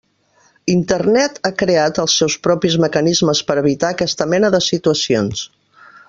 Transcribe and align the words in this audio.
Internet 0.75 1.35
ha 1.49 1.51
creat 1.59 1.99
els 2.05 2.15
seus 2.21 2.37
propis 2.47 2.77
mecanismes 2.87 3.41
per 3.51 3.57
evitar 3.65 3.95
aquesta 3.97 4.27
mena 4.35 4.51
de 4.57 4.63
situacions. 4.73 5.45